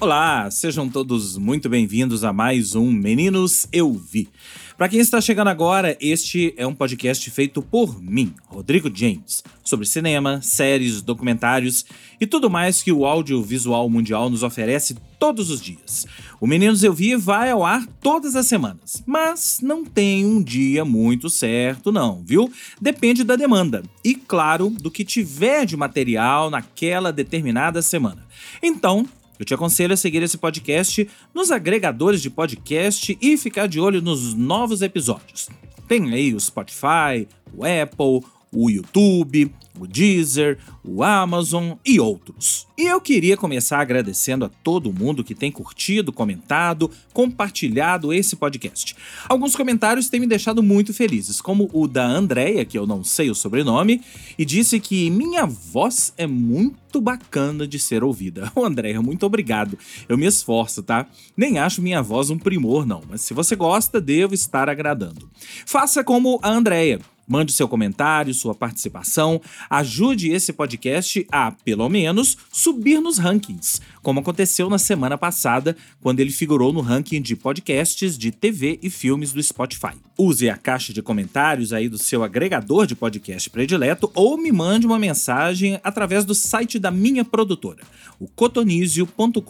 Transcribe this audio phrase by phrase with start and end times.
[0.00, 4.28] Olá, sejam todos muito bem-vindos a mais um Meninos Eu Vi.
[4.76, 9.86] Para quem está chegando agora, este é um podcast feito por mim, Rodrigo James, sobre
[9.86, 11.84] cinema, séries, documentários
[12.20, 16.06] e tudo mais que o audiovisual mundial nos oferece todos os dias.
[16.40, 20.84] O Meninos Eu Vi vai ao ar todas as semanas, mas não tem um dia
[20.84, 22.48] muito certo não, viu?
[22.80, 28.24] Depende da demanda e, claro, do que tiver de material naquela determinada semana.
[28.62, 29.04] Então,
[29.38, 34.02] eu te aconselho a seguir esse podcast nos agregadores de podcast e ficar de olho
[34.02, 35.48] nos novos episódios.
[35.86, 42.66] Tem aí o Spotify, o Apple, o YouTube, o Deezer, o Amazon e outros.
[42.76, 48.96] E eu queria começar agradecendo a todo mundo que tem curtido, comentado, compartilhado esse podcast.
[49.28, 53.30] Alguns comentários têm me deixado muito felizes, como o da Andrea, que eu não sei
[53.30, 54.00] o sobrenome,
[54.38, 58.50] e disse que minha voz é muito bacana de ser ouvida.
[58.54, 59.78] Ô Andrea, muito obrigado.
[60.08, 61.06] Eu me esforço, tá?
[61.36, 65.28] Nem acho minha voz um primor, não, mas se você gosta, devo estar agradando.
[65.66, 72.38] Faça como a Andrea Mande seu comentário, sua participação, ajude esse podcast a, pelo menos,
[72.50, 78.16] subir nos rankings, como aconteceu na semana passada, quando ele figurou no ranking de podcasts
[78.16, 79.92] de TV e filmes do Spotify.
[80.16, 84.86] Use a caixa de comentários aí do seu agregador de podcast predileto ou me mande
[84.86, 87.84] uma mensagem através do site da minha produtora,
[88.18, 89.42] o cotonizio.com.br,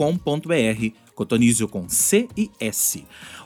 [1.15, 3.05] cotonizio com C e S.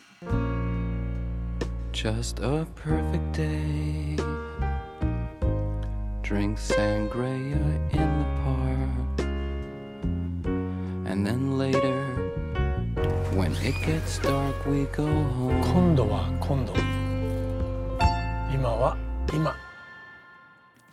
[1.91, 4.15] Just a perfect day.
[6.21, 7.57] Drink sangria
[7.93, 8.02] in
[11.12, 12.04] And then later,
[13.34, 15.60] when it gets dark, we go home.
[15.62, 16.74] 今度は今度。
[18.52, 18.96] 今は
[19.32, 19.52] 今。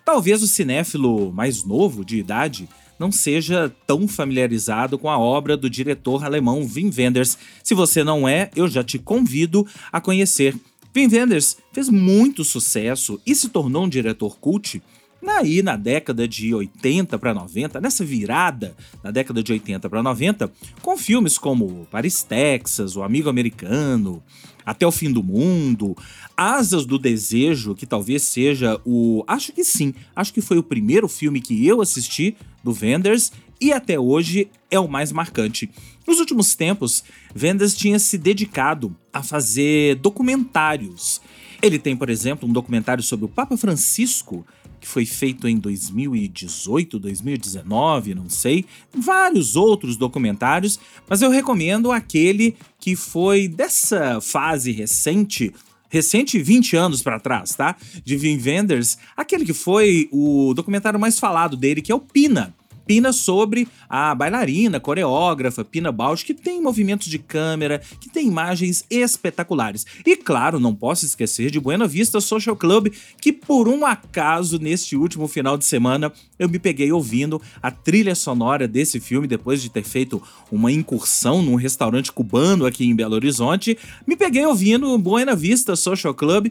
[0.05, 5.69] Talvez o cinéfilo mais novo de idade não seja tão familiarizado com a obra do
[5.69, 7.37] diretor alemão Wim Wenders.
[7.63, 10.55] Se você não é, eu já te convido a conhecer.
[10.95, 14.81] Wim Wenders fez muito sucesso e se tornou um diretor cult
[15.26, 20.52] Aí, na década de 80 para 90, nessa virada na década de 80 para 90,
[20.82, 24.22] com filmes como Paris, Texas, O Amigo Americano,
[24.64, 25.96] Até o Fim do Mundo,
[26.36, 29.24] Asas do Desejo, que talvez seja o.
[29.26, 33.72] Acho que sim, acho que foi o primeiro filme que eu assisti do Wenders e
[33.72, 35.70] até hoje é o mais marcante.
[36.06, 37.04] Nos últimos tempos,
[37.40, 41.20] Wenders tinha se dedicado a fazer documentários.
[41.62, 44.46] Ele tem, por exemplo, um documentário sobre o Papa Francisco
[44.80, 52.56] que foi feito em 2018, 2019, não sei, vários outros documentários, mas eu recomendo aquele
[52.78, 55.52] que foi dessa fase recente
[55.90, 57.76] recente 20 anos para trás, tá?
[58.04, 62.54] De Vin Wenders, aquele que foi o documentário mais falado dele, que é o Pina.
[62.90, 68.84] Pina sobre a bailarina, coreógrafa Pina Bausch, que tem movimentos de câmera, que tem imagens
[68.90, 69.86] espetaculares.
[70.04, 72.88] E claro, não posso esquecer de Buena Vista Social Club,
[73.20, 78.16] que por um acaso neste último final de semana eu me peguei ouvindo a trilha
[78.16, 80.20] sonora desse filme depois de ter feito
[80.50, 83.78] uma incursão num restaurante cubano aqui em Belo Horizonte.
[84.04, 86.48] Me peguei ouvindo Buena Vista Social Club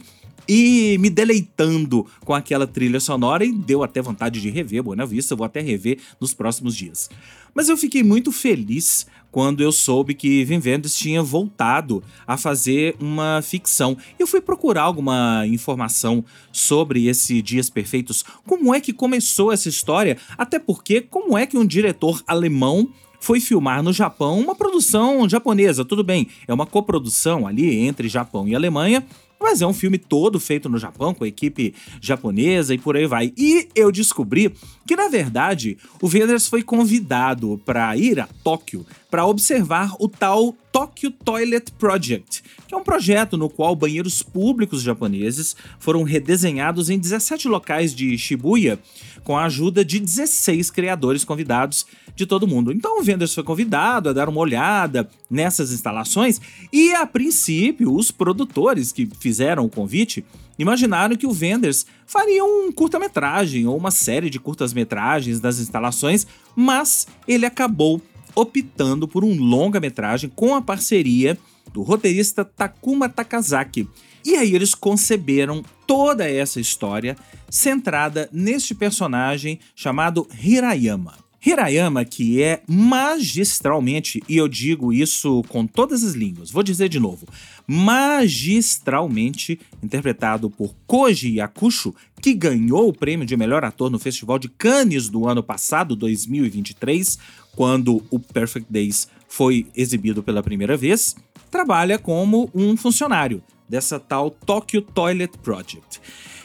[0.47, 5.35] e me deleitando com aquela trilha sonora e deu até vontade de rever Buena Vista,
[5.35, 7.09] vou até rever nos próximos dias.
[7.53, 12.95] Mas eu fiquei muito feliz quando eu soube que Vin Vendors tinha voltado a fazer
[13.00, 13.97] uma ficção.
[14.18, 20.18] Eu fui procurar alguma informação sobre esse Dias Perfeitos, como é que começou essa história,
[20.38, 22.89] até porque como é que um diretor alemão
[23.19, 28.47] foi filmar no Japão uma produção japonesa, tudo bem, é uma coprodução ali entre Japão
[28.47, 29.06] e Alemanha,
[29.39, 33.07] mas é um filme todo feito no Japão, com a equipe japonesa e por aí
[33.07, 33.33] vai.
[33.38, 34.53] E eu descobri
[34.86, 40.56] que, na verdade, o Wenders foi convidado para ir a Tóquio para observar o tal
[40.71, 47.00] Tokyo Toilet Project, que é um projeto no qual banheiros públicos japoneses foram redesenhados em
[47.00, 48.80] 17 locais de Shibuya
[49.24, 51.86] com a ajuda de 16 criadores convidados
[52.19, 52.71] de todo mundo.
[52.74, 56.39] Então o Wenders foi convidado a dar uma olhada nessas instalações
[56.71, 60.24] e, a princípio, os produtores que fizeram o convite
[60.57, 67.07] imaginaram que o Wenders faria um curta-metragem ou uma série de curtas-metragens das instalações, mas
[67.25, 68.01] ele acabou
[68.36, 71.38] optando por um longa-metragem com a parceria
[71.72, 73.88] do roteirista Takuma Takazaki.
[74.25, 77.15] E aí eles conceberam toda essa história
[77.50, 81.28] centrada neste personagem chamado Hirayama.
[81.45, 87.00] Hirayama, que é magistralmente, e eu digo isso com todas as línguas, vou dizer de
[87.00, 87.25] novo,
[87.65, 94.50] magistralmente interpretado por Koji Yakusho, que ganhou o prêmio de melhor ator no Festival de
[94.50, 97.18] Cannes do ano passado, 2023,
[97.56, 101.15] quando o Perfect Days foi exibido pela primeira vez,
[101.50, 106.01] trabalha como um funcionário dessa tal Tokyo Toilet Project.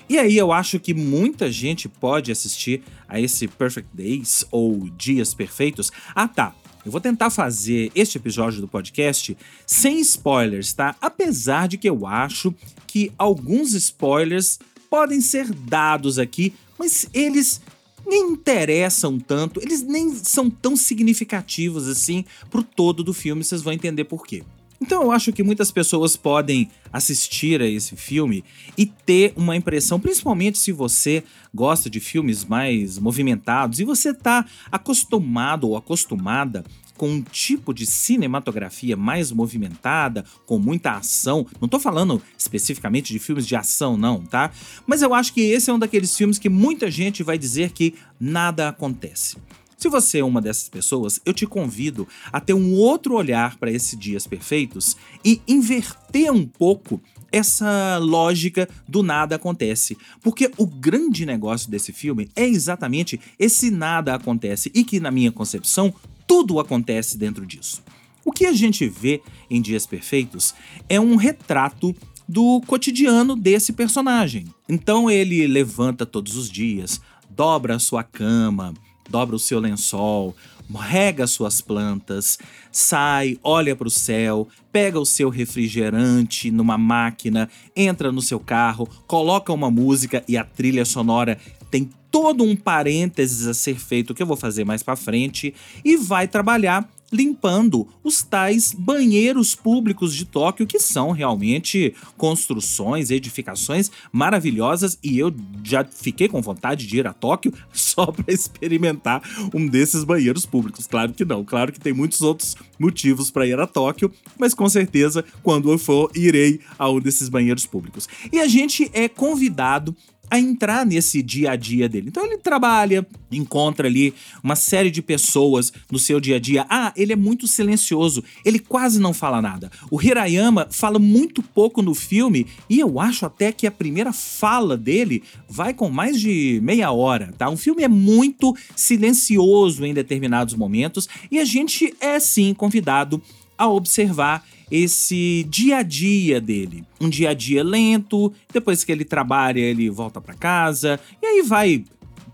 [0.08, 5.32] E aí eu acho que muita gente pode assistir a esse Perfect Days ou Dias
[5.32, 5.90] Perfeitos.
[6.14, 6.54] Ah, tá.
[6.84, 9.34] Eu vou tentar fazer este episódio do podcast
[9.66, 10.94] sem spoilers, tá?
[11.00, 12.54] Apesar de que eu acho
[12.86, 14.58] que alguns spoilers
[14.90, 17.62] podem ser dados aqui, mas eles
[18.06, 23.72] nem interessam tanto, eles nem são tão significativos assim pro todo do filme, vocês vão
[23.72, 24.42] entender por quê.
[24.84, 28.44] Então eu acho que muitas pessoas podem assistir a esse filme
[28.76, 34.44] e ter uma impressão, principalmente se você gosta de filmes mais movimentados e você está
[34.70, 36.62] acostumado ou acostumada
[36.98, 41.46] com um tipo de cinematografia mais movimentada, com muita ação.
[41.58, 44.50] Não tô falando especificamente de filmes de ação, não, tá?
[44.86, 47.94] Mas eu acho que esse é um daqueles filmes que muita gente vai dizer que
[48.20, 49.38] nada acontece.
[49.84, 53.70] Se você é uma dessas pessoas, eu te convido a ter um outro olhar para
[53.70, 59.94] esses dias perfeitos e inverter um pouco essa lógica do nada acontece.
[60.22, 65.30] Porque o grande negócio desse filme é exatamente esse nada acontece e que, na minha
[65.30, 65.92] concepção,
[66.26, 67.82] tudo acontece dentro disso.
[68.24, 69.20] O que a gente vê
[69.50, 70.54] em Dias Perfeitos
[70.88, 71.94] é um retrato
[72.26, 74.46] do cotidiano desse personagem.
[74.66, 78.72] Então ele levanta todos os dias, dobra a sua cama,
[79.08, 80.34] dobra o seu lençol,
[80.74, 82.38] rega suas plantas,
[82.72, 88.88] sai, olha para o céu, pega o seu refrigerante numa máquina, entra no seu carro,
[89.06, 91.38] coloca uma música e a trilha sonora
[91.70, 95.54] tem todo um parênteses a ser feito que eu vou fazer mais para frente
[95.84, 103.90] e vai trabalhar limpando os tais banheiros públicos de Tóquio, que são realmente construções, edificações
[104.12, 105.32] maravilhosas, e eu
[105.62, 109.22] já fiquei com vontade de ir a Tóquio só para experimentar
[109.54, 110.86] um desses banheiros públicos.
[110.86, 114.68] Claro que não, claro que tem muitos outros motivos para ir a Tóquio, mas com
[114.68, 118.08] certeza quando eu for irei a um desses banheiros públicos.
[118.32, 119.94] E a gente é convidado
[120.34, 122.08] a entrar nesse dia a dia dele.
[122.08, 126.66] Então ele trabalha, encontra ali uma série de pessoas no seu dia a dia.
[126.68, 129.70] Ah, ele é muito silencioso, ele quase não fala nada.
[129.90, 134.76] O Hirayama fala muito pouco no filme e eu acho até que a primeira fala
[134.76, 137.48] dele vai com mais de meia hora, tá?
[137.48, 143.22] O filme é muito silencioso em determinados momentos e a gente é sim convidado
[143.56, 146.84] a observar esse dia a dia dele.
[147.00, 151.42] Um dia a dia lento, depois que ele trabalha, ele volta para casa, e aí
[151.42, 151.84] vai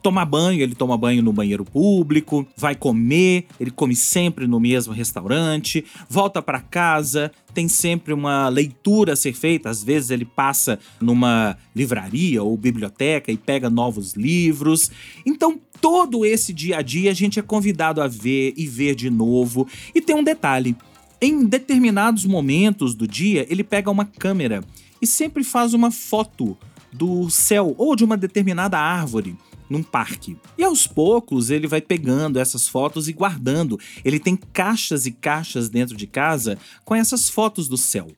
[0.02, 4.92] tomar banho, ele toma banho no banheiro público, vai comer, ele come sempre no mesmo
[4.92, 10.78] restaurante, volta para casa, tem sempre uma leitura a ser feita, às vezes ele passa
[11.00, 14.90] numa livraria ou biblioteca e pega novos livros.
[15.26, 19.10] Então, todo esse dia a dia a gente é convidado a ver e ver de
[19.10, 19.66] novo.
[19.94, 20.76] E tem um detalhe,
[21.20, 24.64] em determinados momentos do dia, ele pega uma câmera
[25.00, 26.56] e sempre faz uma foto
[26.92, 29.36] do céu ou de uma determinada árvore
[29.68, 30.36] num parque.
[30.58, 33.78] E aos poucos ele vai pegando essas fotos e guardando.
[34.04, 38.08] Ele tem caixas e caixas dentro de casa com essas fotos do céu.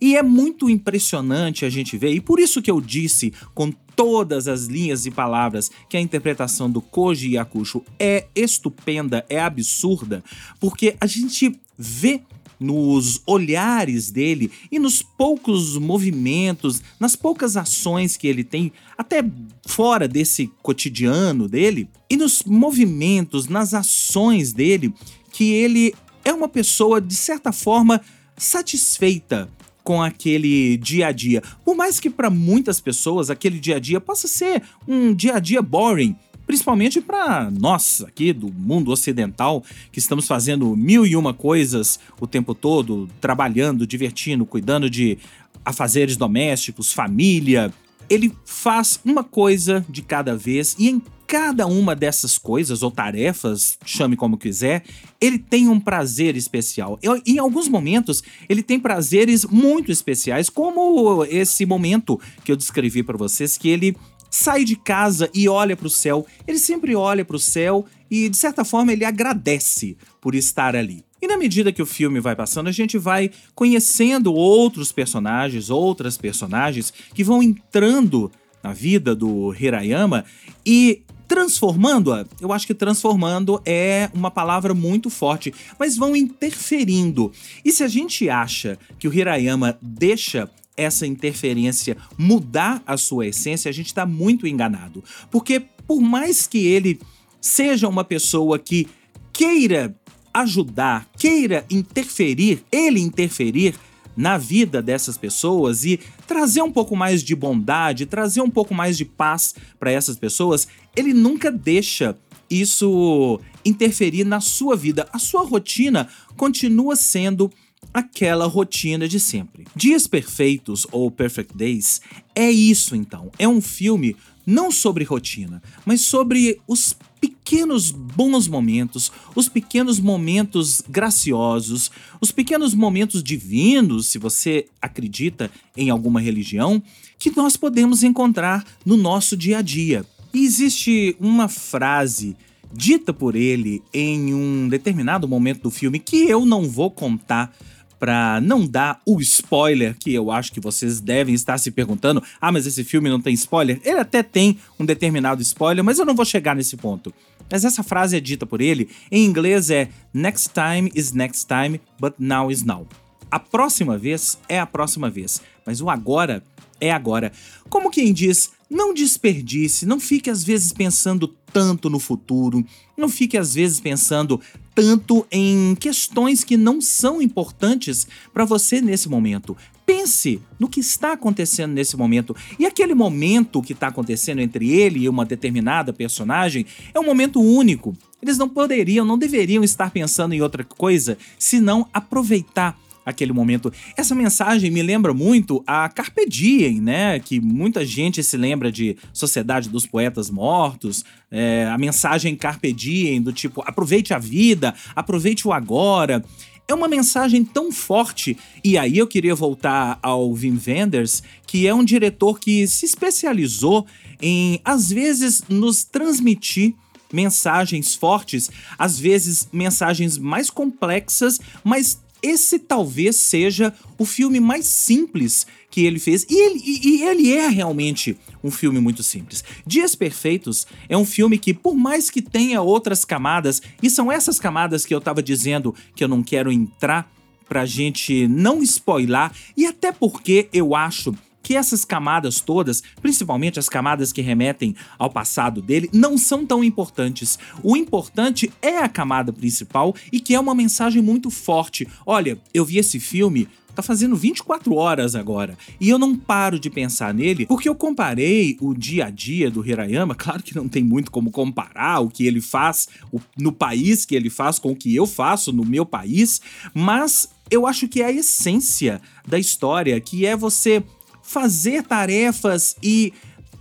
[0.00, 4.46] E é muito impressionante a gente ver, e por isso que eu disse com todas
[4.46, 10.22] as linhas e palavras que a interpretação do Koji Yakusho é estupenda, é absurda,
[10.60, 12.22] porque a gente vê
[12.58, 19.24] nos olhares dele e nos poucos movimentos, nas poucas ações que ele tem, até
[19.66, 24.94] fora desse cotidiano dele, e nos movimentos, nas ações dele,
[25.32, 25.94] que ele
[26.24, 28.00] é uma pessoa, de certa forma,
[28.36, 29.48] satisfeita
[29.82, 31.42] com aquele dia a dia.
[31.64, 35.38] Por mais que para muitas pessoas aquele dia a dia possa ser um dia a
[35.38, 36.16] dia boring,
[36.54, 42.28] principalmente para nós aqui do mundo ocidental, que estamos fazendo mil e uma coisas o
[42.28, 45.18] tempo todo, trabalhando, divertindo, cuidando de
[45.64, 47.74] afazeres domésticos, família.
[48.08, 53.76] Ele faz uma coisa de cada vez e em cada uma dessas coisas ou tarefas,
[53.84, 54.84] chame como quiser,
[55.20, 57.00] ele tem um prazer especial.
[57.26, 63.16] Em alguns momentos, ele tem prazeres muito especiais, como esse momento que eu descrevi para
[63.16, 63.96] vocês, que ele
[64.34, 66.26] sai de casa e olha para o céu.
[66.44, 71.04] Ele sempre olha para o céu e, de certa forma, ele agradece por estar ali.
[71.22, 76.16] E na medida que o filme vai passando, a gente vai conhecendo outros personagens, outras
[76.16, 80.24] personagens que vão entrando na vida do Hirayama
[80.66, 87.30] e transformando-a, eu acho que transformando é uma palavra muito forte, mas vão interferindo.
[87.64, 93.68] E se a gente acha que o Hirayama deixa essa interferência mudar a sua essência,
[93.68, 95.02] a gente está muito enganado.
[95.30, 97.00] Porque por mais que ele
[97.40, 98.88] seja uma pessoa que
[99.32, 99.94] queira
[100.32, 103.74] ajudar, queira interferir, ele interferir
[104.16, 108.96] na vida dessas pessoas e trazer um pouco mais de bondade, trazer um pouco mais
[108.96, 112.16] de paz para essas pessoas, ele nunca deixa
[112.48, 115.08] isso interferir na sua vida.
[115.12, 117.50] A sua rotina continua sendo
[117.94, 119.64] aquela rotina de sempre.
[119.76, 122.00] Dias Perfeitos ou Perfect Days
[122.34, 123.30] é isso então.
[123.38, 130.82] É um filme não sobre rotina, mas sobre os pequenos bons momentos, os pequenos momentos
[130.86, 136.82] graciosos, os pequenos momentos divinos, se você acredita em alguma religião,
[137.18, 140.04] que nós podemos encontrar no nosso dia a dia.
[140.34, 142.36] E existe uma frase
[142.72, 147.56] dita por ele em um determinado momento do filme que eu não vou contar
[147.98, 152.22] para não dar o spoiler que eu acho que vocês devem estar se perguntando.
[152.40, 153.80] Ah, mas esse filme não tem spoiler?
[153.84, 157.12] Ele até tem um determinado spoiler, mas eu não vou chegar nesse ponto.
[157.50, 161.80] Mas essa frase é dita por ele, em inglês é Next time is next time,
[162.00, 162.86] but now is now.
[163.30, 166.42] A próxima vez é a próxima vez, mas o agora
[166.80, 167.32] é agora.
[167.68, 172.64] Como quem diz, não desperdice, não fique às vezes pensando tanto no futuro,
[172.96, 174.40] não fique às vezes pensando
[174.74, 179.56] tanto em questões que não são importantes para você nesse momento.
[179.86, 182.34] Pense no que está acontecendo nesse momento.
[182.58, 187.40] E aquele momento que está acontecendo entre ele e uma determinada personagem é um momento
[187.40, 187.94] único.
[188.20, 193.72] Eles não poderiam, não deveriam estar pensando em outra coisa senão aproveitar aquele momento.
[193.96, 197.18] Essa mensagem me lembra muito a Carpe Diem, né?
[197.18, 203.20] Que muita gente se lembra de Sociedade dos Poetas Mortos, é, a mensagem Carpe Diem
[203.20, 206.24] do tipo aproveite a vida, aproveite o agora.
[206.66, 208.38] É uma mensagem tão forte.
[208.62, 213.86] E aí eu queria voltar ao Wim Wenders, que é um diretor que se especializou
[214.20, 216.74] em, às vezes, nos transmitir
[217.12, 225.46] mensagens fortes, às vezes mensagens mais complexas, mas esse talvez seja o filme mais simples
[225.70, 226.24] que ele fez.
[226.30, 229.44] E ele, e, e ele é realmente um filme muito simples.
[229.66, 234.38] Dias Perfeitos é um filme que, por mais que tenha outras camadas, e são essas
[234.38, 237.12] camadas que eu tava dizendo que eu não quero entrar
[237.46, 241.14] pra gente não spoiler, e até porque eu acho
[241.44, 246.64] que essas camadas todas, principalmente as camadas que remetem ao passado dele, não são tão
[246.64, 247.38] importantes.
[247.62, 251.86] O importante é a camada principal e que é uma mensagem muito forte.
[252.04, 255.58] Olha, eu vi esse filme tá fazendo 24 horas agora.
[255.80, 259.66] E eu não paro de pensar nele, porque eu comparei o dia a dia do
[259.66, 262.88] Hirayama, claro que não tem muito como comparar o que ele faz
[263.36, 266.40] no país que ele faz com o que eu faço no meu país,
[266.72, 270.82] mas eu acho que é a essência da história, que é você
[271.24, 273.12] fazer tarefas e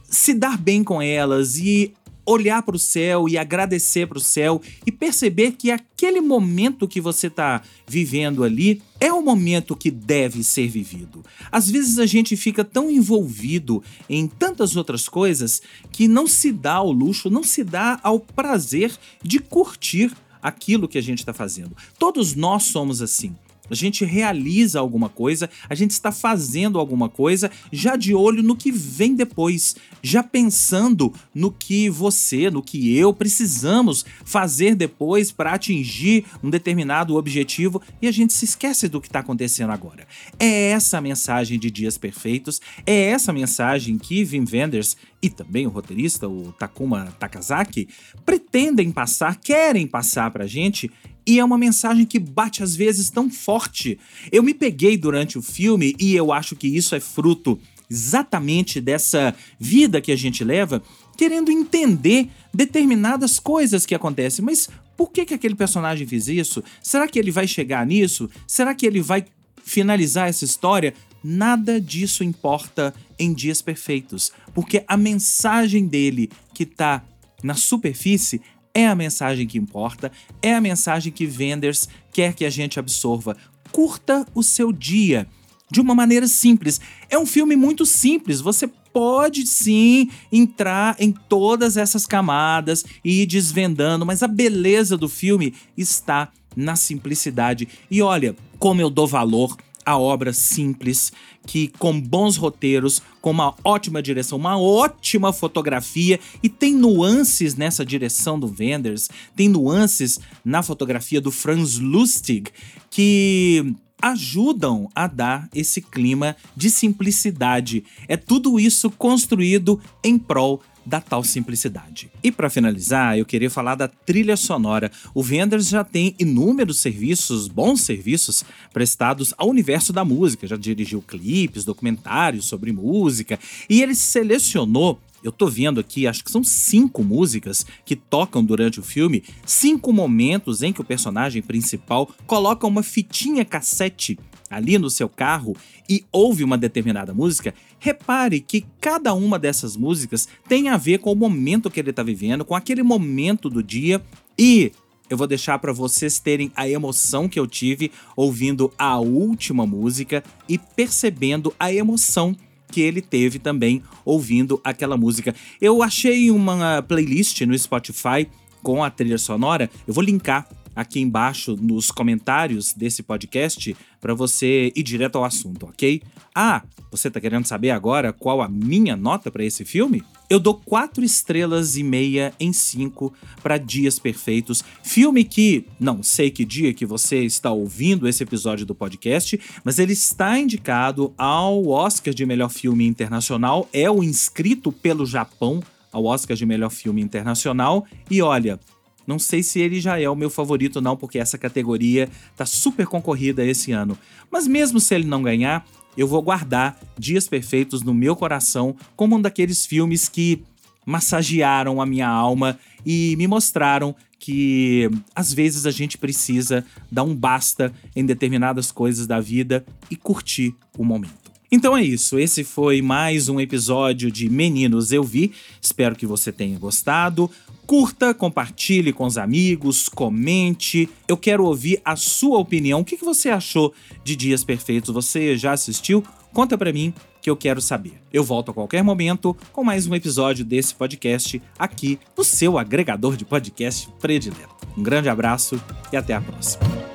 [0.07, 1.93] se dar bem com elas e
[2.25, 7.01] olhar para o céu e agradecer para o céu e perceber que aquele momento que
[7.01, 11.23] você está vivendo ali é o momento que deve ser vivido.
[11.51, 16.75] Às vezes a gente fica tão envolvido em tantas outras coisas que não se dá
[16.75, 21.75] ao luxo, não se dá ao prazer de curtir aquilo que a gente está fazendo.
[21.97, 23.35] Todos nós somos assim
[23.73, 28.55] a gente realiza alguma coisa, a gente está fazendo alguma coisa já de olho no
[28.55, 35.53] que vem depois, já pensando no que você, no que eu precisamos fazer depois para
[35.53, 40.07] atingir um determinado objetivo e a gente se esquece do que está acontecendo agora.
[40.39, 45.65] É essa a mensagem de Dias Perfeitos, é essa mensagem que Wim Wenders e também
[45.65, 47.87] o roteirista, o Takuma Takazaki,
[48.25, 50.91] pretendem passar, querem passar para a gente
[51.25, 53.99] e é uma mensagem que bate às vezes tão forte.
[54.31, 59.35] Eu me peguei durante o filme e eu acho que isso é fruto exatamente dessa
[59.59, 60.81] vida que a gente leva,
[61.17, 64.43] querendo entender determinadas coisas que acontecem.
[64.43, 66.63] Mas por que, que aquele personagem fez isso?
[66.81, 68.29] Será que ele vai chegar nisso?
[68.47, 69.25] Será que ele vai
[69.63, 70.93] finalizar essa história?
[71.23, 77.03] Nada disso importa em Dias Perfeitos, porque a mensagem dele que tá
[77.41, 78.41] na superfície
[78.73, 80.11] é a mensagem que importa,
[80.41, 83.37] é a mensagem que Wenders quer que a gente absorva.
[83.71, 85.27] Curta o seu dia
[85.69, 86.79] de uma maneira simples.
[87.09, 93.25] É um filme muito simples, você pode sim entrar em todas essas camadas e ir
[93.25, 97.67] desvendando, mas a beleza do filme está na simplicidade.
[97.89, 101.11] E olha como eu dou valor a obra simples,
[101.45, 107.85] que com bons roteiros, com uma ótima direção, uma ótima fotografia e tem nuances nessa
[107.85, 112.49] direção do Wenders, tem nuances na fotografia do Franz Lustig
[112.89, 117.85] que ajudam a dar esse clima de simplicidade.
[118.05, 122.11] É tudo isso construído em prol da tal simplicidade.
[122.23, 124.91] E para finalizar, eu queria falar da trilha sonora.
[125.13, 130.47] O Wenders já tem inúmeros serviços, bons serviços prestados ao universo da música.
[130.47, 136.31] Já dirigiu clipes, documentários sobre música e ele selecionou eu tô vendo aqui, acho que
[136.31, 142.09] são cinco músicas que tocam durante o filme, cinco momentos em que o personagem principal
[142.27, 145.55] coloca uma fitinha cassete ali no seu carro
[145.89, 151.11] e ouve uma determinada música, repare que cada uma dessas músicas tem a ver com
[151.11, 154.01] o momento que ele está vivendo, com aquele momento do dia.
[154.37, 154.71] E
[155.09, 160.23] eu vou deixar para vocês terem a emoção que eu tive ouvindo a última música
[160.47, 162.35] e percebendo a emoção
[162.73, 165.35] que ele teve também ouvindo aquela música.
[165.61, 168.27] Eu achei uma playlist no Spotify
[168.63, 174.71] com a trilha sonora, eu vou linkar aqui embaixo nos comentários desse podcast para você
[174.75, 176.01] ir direto ao assunto, ok?
[176.35, 180.03] Ah, você tá querendo saber agora qual a minha nota para esse filme?
[180.29, 186.31] Eu dou quatro estrelas e meia em cinco para Dias Perfeitos, filme que não sei
[186.31, 191.67] que dia que você está ouvindo esse episódio do podcast, mas ele está indicado ao
[191.67, 195.61] Oscar de melhor filme internacional, é o inscrito pelo Japão
[195.91, 198.59] ao Oscar de melhor filme internacional e olha,
[199.05, 202.87] não sei se ele já é o meu favorito, não, porque essa categoria tá super
[202.87, 203.97] concorrida esse ano.
[204.31, 205.65] Mas mesmo se ele não ganhar,
[205.97, 210.43] eu vou guardar Dias Perfeitos no meu coração como um daqueles filmes que
[210.85, 217.13] massagearam a minha alma e me mostraram que às vezes a gente precisa dar um
[217.13, 221.23] basta em determinadas coisas da vida e curtir o momento.
[221.51, 225.33] Então é isso, esse foi mais um episódio de Meninos Eu Vi.
[225.61, 227.29] Espero que você tenha gostado.
[227.65, 230.89] Curta, compartilhe com os amigos, comente.
[231.07, 232.81] Eu quero ouvir a sua opinião.
[232.81, 233.73] O que você achou
[234.03, 234.93] de Dias Perfeitos?
[234.93, 236.03] Você já assistiu?
[236.33, 237.93] Conta para mim que eu quero saber.
[238.11, 243.15] Eu volto a qualquer momento com mais um episódio desse podcast aqui no seu agregador
[243.15, 244.53] de podcast predileto.
[244.77, 246.92] Um grande abraço e até a próxima.